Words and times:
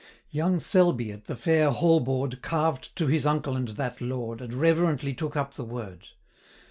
Young 0.31 0.59
Selby, 0.59 1.11
at 1.11 1.25
the 1.25 1.35
fair 1.35 1.69
hall 1.69 1.99
board, 1.99 2.31
365 2.41 2.41
Carved 2.41 2.95
to 2.95 3.05
his 3.05 3.27
uncle 3.27 3.55
and 3.55 3.67
that 3.67 4.01
lord, 4.01 4.41
And 4.41 4.51
reverently 4.51 5.13
took 5.13 5.35
up 5.37 5.53
the 5.53 5.63
word. 5.63 6.07